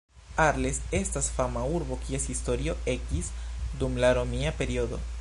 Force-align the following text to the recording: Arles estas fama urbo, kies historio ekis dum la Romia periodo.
Arles 0.43 0.79
estas 1.01 1.27
fama 1.35 1.63
urbo, 1.79 1.99
kies 2.07 2.27
historio 2.33 2.77
ekis 2.97 3.33
dum 3.85 4.05
la 4.07 4.15
Romia 4.21 4.61
periodo. 4.65 5.05